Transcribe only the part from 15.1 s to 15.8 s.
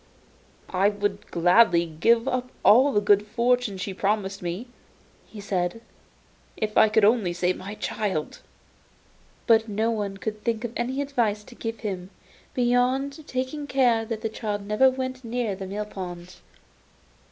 near the